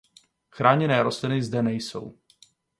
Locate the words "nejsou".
1.61-2.17